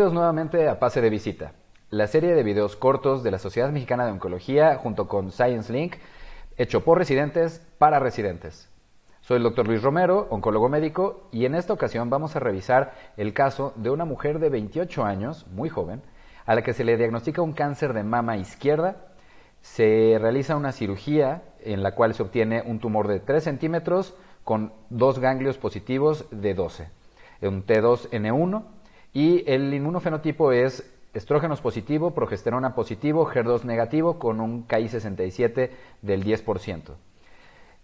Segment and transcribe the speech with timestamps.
[0.00, 1.52] Bienvenidos nuevamente a Pase de Visita,
[1.90, 5.96] la serie de videos cortos de la Sociedad Mexicana de Oncología junto con Science Link,
[6.56, 8.70] hecho por residentes para residentes.
[9.20, 13.34] Soy el doctor Luis Romero, oncólogo médico, y en esta ocasión vamos a revisar el
[13.34, 16.00] caso de una mujer de 28 años, muy joven,
[16.46, 19.08] a la que se le diagnostica un cáncer de mama izquierda,
[19.60, 24.72] se realiza una cirugía en la cual se obtiene un tumor de 3 centímetros con
[24.88, 26.88] dos ganglios positivos de 12,
[27.42, 28.79] un T2N1,
[29.12, 35.70] y el inmunofenotipo es estrógenos positivo, progesterona positivo, HER2 negativo con un KI67
[36.02, 36.94] del 10%.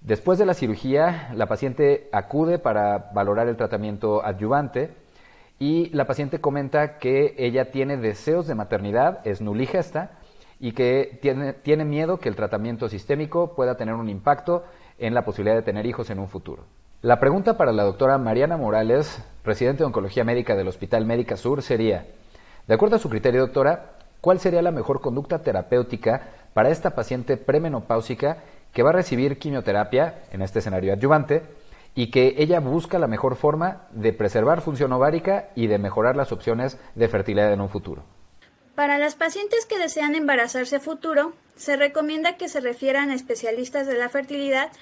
[0.00, 4.90] Después de la cirugía, la paciente acude para valorar el tratamiento adyuvante
[5.58, 10.18] y la paciente comenta que ella tiene deseos de maternidad, es nuligesta
[10.60, 14.64] y que tiene, tiene miedo que el tratamiento sistémico pueda tener un impacto
[14.98, 16.64] en la posibilidad de tener hijos en un futuro.
[17.04, 21.60] La pregunta para la doctora Mariana Morales, residente de Oncología Médica del Hospital Médica Sur,
[21.60, 22.06] sería,
[22.66, 27.36] de acuerdo a su criterio, doctora, ¿cuál sería la mejor conducta terapéutica para esta paciente
[27.36, 28.38] premenopáusica
[28.72, 31.42] que va a recibir quimioterapia, en este escenario adyuvante,
[31.94, 36.32] y que ella busca la mejor forma de preservar función ovárica y de mejorar las
[36.32, 38.02] opciones de fertilidad en un futuro.
[38.74, 43.86] Para las pacientes que desean embarazarse a futuro, se recomienda que se refieran a especialistas
[43.86, 44.72] de la fertilidad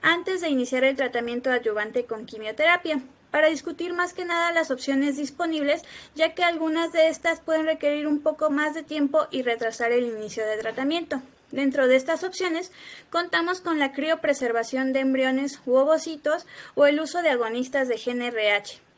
[0.00, 5.18] antes de iniciar el tratamiento adyuvante con quimioterapia, para discutir más que nada las opciones
[5.18, 5.82] disponibles,
[6.14, 10.06] ya que algunas de estas pueden requerir un poco más de tiempo y retrasar el
[10.06, 11.20] inicio del tratamiento.
[11.50, 12.72] Dentro de estas opciones,
[13.10, 18.91] contamos con la criopreservación de embriones u ovocitos o el uso de agonistas de GNRH.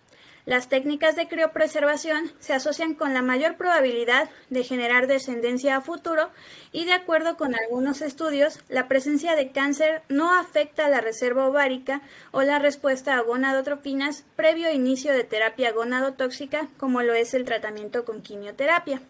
[0.47, 6.29] Las técnicas de criopreservación se asocian con la mayor probabilidad de generar descendencia a futuro
[6.71, 12.03] y de acuerdo con algunos estudios, la presencia de cáncer no afecta la reserva ovárica
[12.31, 18.05] o la respuesta a gonadotropinas previo inicio de terapia gonadotóxica como lo es el tratamiento
[18.05, 19.01] con quimioterapia.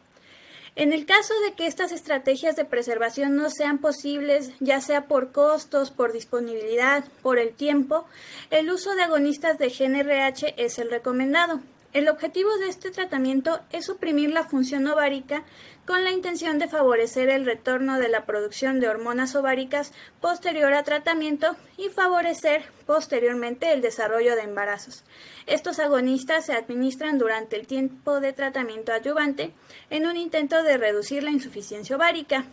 [0.76, 5.30] En el caso de que estas estrategias de preservación no sean posibles, ya sea por
[5.30, 8.06] costos, por disponibilidad, por el tiempo,
[8.50, 11.60] el uso de agonistas de GNRH es el recomendado.
[11.94, 15.44] El objetivo de este tratamiento es suprimir la función ovárica
[15.86, 20.82] con la intención de favorecer el retorno de la producción de hormonas ováricas posterior a
[20.82, 25.04] tratamiento y favorecer posteriormente el desarrollo de embarazos.
[25.46, 29.54] Estos agonistas se administran durante el tiempo de tratamiento adyuvante
[29.88, 32.44] en un intento de reducir la insuficiencia ovárica.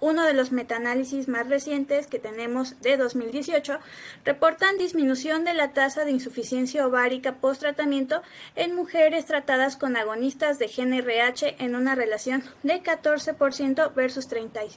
[0.00, 3.78] Uno de los metaanálisis más recientes que tenemos de 2018
[4.24, 8.22] reportan disminución de la tasa de insuficiencia ovárica post-tratamiento
[8.56, 14.76] en mujeres tratadas con agonistas de GNRH en una relación de 14% versus 31%.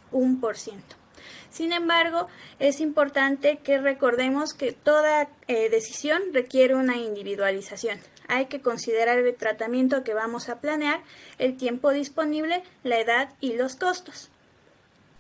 [1.50, 2.28] Sin embargo,
[2.60, 8.00] es importante que recordemos que toda eh, decisión requiere una individualización.
[8.28, 11.02] Hay que considerar el tratamiento que vamos a planear,
[11.40, 14.30] el tiempo disponible, la edad y los costos.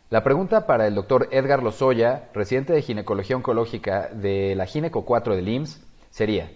[0.10, 5.36] La pregunta para el doctor Edgar Lozoya, residente de ginecología oncológica de la Gineco 4
[5.36, 6.50] del IMSS, sería,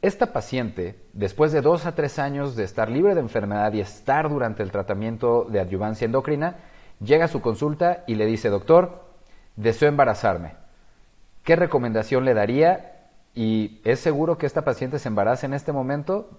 [0.00, 4.30] esta paciente, después de dos a tres años de estar libre de enfermedad y estar
[4.30, 6.56] durante el tratamiento de adyuvancia endocrina,
[6.98, 9.04] llega a su consulta y le dice, doctor,
[9.56, 10.54] deseo embarazarme.
[11.44, 13.10] ¿Qué recomendación le daría?
[13.34, 16.30] ¿Y es seguro que esta paciente se embarace en este momento?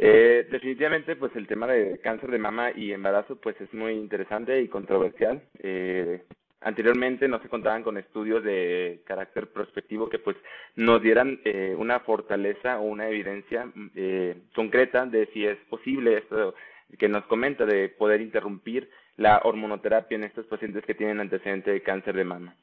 [0.00, 4.60] Eh, definitivamente, pues el tema de cáncer de mama y embarazo, pues es muy interesante
[4.60, 5.42] y controversial.
[5.58, 6.22] Eh,
[6.60, 10.36] anteriormente no se contaban con estudios de carácter prospectivo que pues
[10.76, 16.54] nos dieran eh, una fortaleza o una evidencia eh, concreta de si es posible esto
[16.98, 21.82] que nos comenta de poder interrumpir la hormonoterapia en estos pacientes que tienen antecedente de
[21.82, 22.56] cáncer de mama.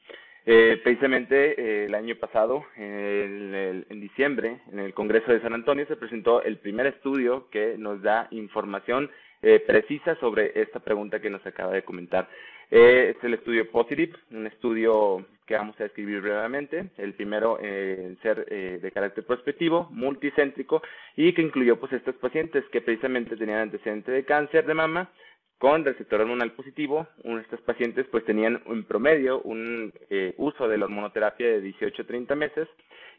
[0.48, 5.96] Eh, precisamente eh, el año pasado, en, diciembre, en el Congreso de San Antonio, se
[5.96, 9.10] presentó el primer estudio que nos da información
[9.42, 12.28] eh, precisa sobre esta pregunta que nos acaba de comentar.
[12.70, 16.90] es el estudio Positive, un estudio que vamos a describir brevemente.
[16.96, 20.80] El primero en ser de carácter prospectivo, multicéntrico,
[21.16, 25.10] y que incluyó pues estos pacientes que precisamente tenían antecedente de cáncer de mama,
[25.58, 27.06] con receptor hormonal positivo,
[27.40, 32.06] estos pacientes pues tenían en promedio un eh, uso de la hormonoterapia de 18 a
[32.06, 32.68] 30 meses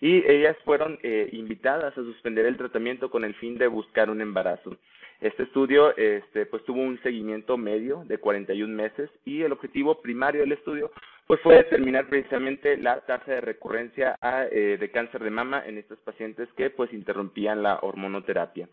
[0.02, 4.22] y ellas fueron eh, invitadas a suspender el tratamiento con el fin de buscar un
[4.22, 4.78] embarazo.
[5.20, 10.42] Este estudio este, pues tuvo un seguimiento medio de 41 meses y el objetivo primario
[10.42, 10.92] del estudio
[11.26, 14.16] pues fue determinar precisamente la tasa de recurrencia
[14.52, 18.70] eh, de cáncer de mama en estos pacientes que pues interrumpían la hormonoterapia.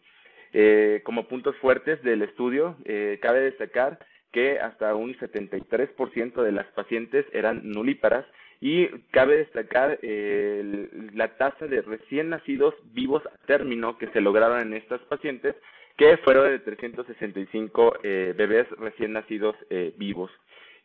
[0.54, 3.98] Eh, como puntos fuertes del estudio, eh, cabe destacar
[4.32, 8.24] que hasta un 73% de las pacientes eran nulíparas
[8.60, 14.74] y cabe destacar la tasa de recién nacidos vivos a término que se lograron en
[14.74, 15.54] estas pacientes,
[15.96, 20.30] que fueron de 365 eh, bebés recién nacidos eh, vivos.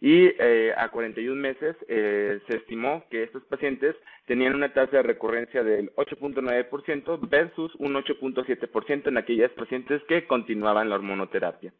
[0.02, 5.04] Y eh, a 41 meses eh, se estimó que estos pacientes tenían una tasa de
[5.04, 11.74] recurrencia del 8.9% versus un 8.7% en aquellas pacientes que continuaban la hormonoterapia.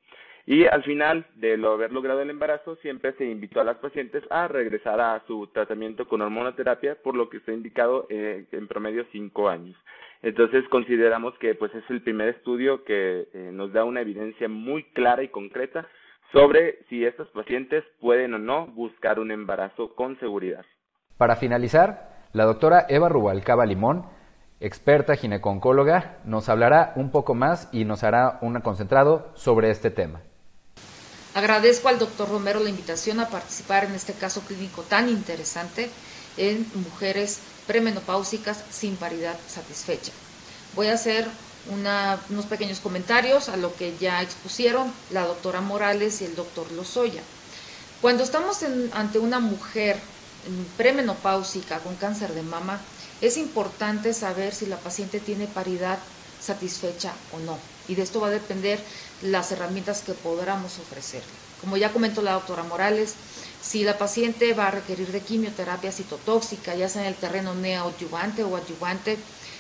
[0.46, 4.24] Y al final de lo haber logrado el embarazo, siempre se invitó a las pacientes
[4.32, 9.06] a regresar a su tratamiento con hormonoterapia, por lo que está indicado eh, en promedio
[9.12, 9.78] cinco años.
[10.22, 14.84] Entonces consideramos que pues es el primer estudio que eh, nos da una evidencia muy
[14.86, 15.88] clara y concreta
[16.32, 20.66] sobre si estos pacientes pueden o no buscar un embarazo con seguridad.
[21.18, 24.06] Para finalizar, la doctora Eva Rubalcaba Limón,
[24.60, 30.22] experta gineconcóloga, nos hablará un poco más y nos hará un concentrado sobre este tema.
[31.36, 35.90] Agradezco al doctor Romero la invitación a participar en este caso clínico tan interesante
[36.38, 40.12] en mujeres premenopáusicas sin paridad satisfecha.
[40.76, 41.26] Voy a hacer
[41.68, 47.22] unos pequeños comentarios a lo que ya expusieron la doctora Morales y el doctor Lozoya.
[48.02, 48.60] Cuando estamos
[48.94, 50.00] ante una mujer
[50.78, 52.80] premenopáusica con cáncer de mama,
[53.22, 56.00] es importante saber si la paciente tiene paridad
[56.42, 57.60] satisfecha o no.
[57.88, 58.80] Y de esto va a depender
[59.22, 61.28] las herramientas que podamos ofrecerle.
[61.60, 63.16] Como ya comentó la doctora Morales,
[63.62, 68.44] si la paciente va a requerir de quimioterapia citotóxica, ya sea en el terreno neoadyuvante
[68.44, 69.18] o adyuvante,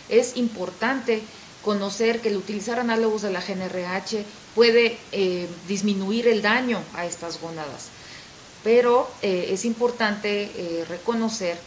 [0.08, 1.22] es importante
[1.64, 4.24] conocer que el utilizar análogos de la GNRH
[4.56, 7.88] puede eh, disminuir el daño a estas gónadas.
[8.64, 11.58] Pero eh, es importante eh, reconocer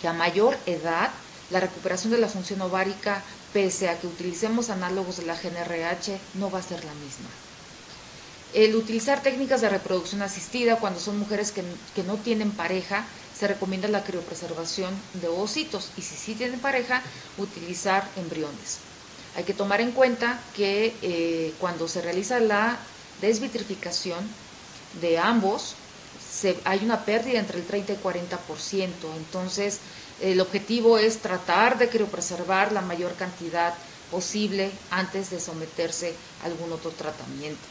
[0.00, 1.10] que a mayor edad
[1.50, 3.22] la recuperación de la función ovárica
[3.54, 7.30] pese a que utilicemos análogos de la GNRH, no va a ser la misma.
[8.52, 11.62] El utilizar técnicas de reproducción asistida cuando son mujeres que,
[12.02, 13.04] no tienen pareja,
[13.36, 17.02] se recomienda la criopreservación de ovocitos y si sí tienen pareja,
[17.38, 18.78] utilizar embriones.
[19.36, 22.78] Hay que tomar en cuenta que eh, cuando se realiza la
[23.20, 24.18] desvitrificación
[25.00, 25.74] de ambos,
[26.64, 28.88] hay una pérdida entre el 30 y 40%.
[29.16, 29.80] Entonces,
[30.20, 33.74] el objetivo es tratar de criopreservar la mayor cantidad
[34.10, 37.62] posible antes de someterse a algún otro tratamiento.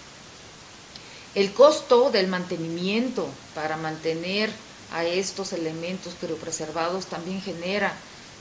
[1.35, 4.51] El costo del mantenimiento para mantener
[4.91, 7.93] a estos elementos criopreservados también genera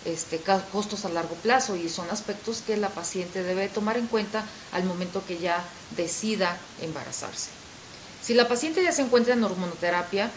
[0.04, 0.40] este,
[0.72, 4.84] costos a largo plazo y son aspectos que la paciente debe tomar en cuenta al
[4.84, 5.64] momento que ya
[5.96, 7.50] decida embarazarse.
[8.22, 10.30] Si la paciente ya se encuentra en hormonoterapia,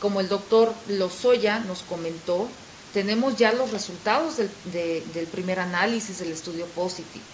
[0.00, 2.48] como el doctor Lozoya nos comentó,
[2.92, 7.24] tenemos ya los resultados del, primer análisis del estudio positivo,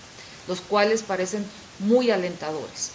[0.46, 1.44] los cuales parecen
[1.80, 2.90] muy alentadores.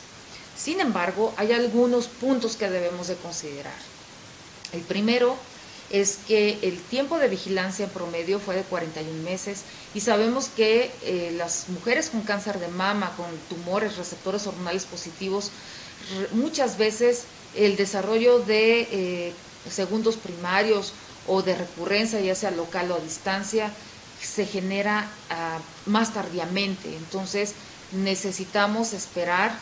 [0.58, 3.74] Sin embargo, hay algunos puntos que debemos de considerar.
[4.72, 5.36] El primero
[5.94, 9.62] es que el tiempo de vigilancia en promedio fue de 41 meses
[9.94, 15.52] y sabemos que eh, las mujeres con cáncer de mama, con tumores, receptores hormonales positivos,
[16.32, 17.26] muchas veces
[17.56, 19.34] el desarrollo de eh,
[19.70, 20.94] segundos primarios
[21.28, 23.72] o de recurrencia, ya sea local o a distancia,
[24.20, 26.96] se genera ah, más tardíamente.
[26.96, 27.54] Entonces
[27.92, 29.56] necesitamos esperar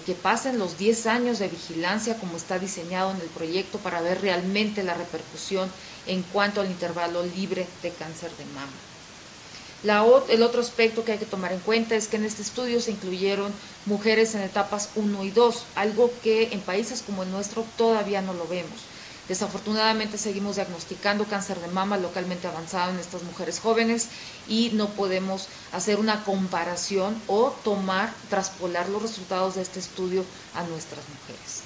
[0.00, 4.20] que pasen los 10 años de vigilancia como está diseñado en el proyecto para ver
[4.20, 5.70] realmente la repercusión
[6.06, 10.24] en cuanto al intervalo libre de cáncer de mama.
[10.28, 12.90] el otro aspecto que hay que tomar en cuenta es que en este estudio se
[12.90, 13.52] incluyeron
[13.86, 18.34] mujeres en etapas 1 y 2, algo que en países como el nuestro todavía no
[18.34, 18.80] lo vemos.
[19.28, 24.08] Desafortunadamente seguimos diagnosticando cáncer de mama localmente avanzado en estas mujeres jóvenes
[24.48, 30.62] y no podemos hacer una comparación o tomar, traspolar los resultados de este estudio a
[30.64, 31.62] nuestras mujeres.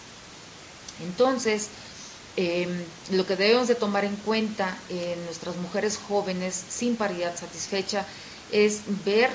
[1.03, 1.69] Entonces,
[2.37, 8.07] em, lo que debemos de tomar en cuenta en nuestras mujeres jóvenes sin paridad satisfecha
[8.53, 9.31] es ver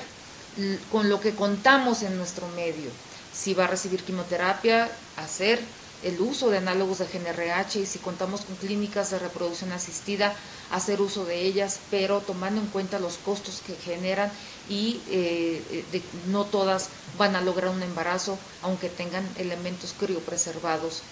[0.90, 2.90] con lo que contamos en nuestro medio.
[3.34, 5.60] Si va a recibir quimioterapia, hacer
[6.04, 10.34] el uso de análogos de GNRH y si contamos con clínicas de reproducción asistida,
[10.70, 14.30] hacer uso de ellas, pero tomando en cuenta los costos que generan
[14.68, 15.84] y eh,
[16.28, 21.02] no todas van a lograr un embarazo, aunque tengan elementos criopreservados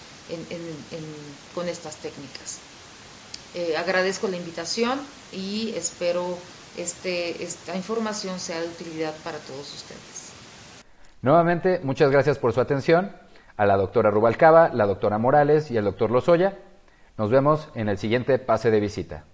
[1.53, 2.59] con estas técnicas.
[3.55, 4.99] Eh, agradezco la invitación
[5.31, 6.37] y espero
[6.77, 10.31] este, esta información sea de utilidad para todos ustedes.
[11.21, 13.22] Nuevamente, muchas gracias por su atención
[13.57, 16.57] a la doctora Rubalcaba, la doctora Morales y al doctor Lozoya.
[17.17, 19.25] Nos vemos en el siguiente pase de visita.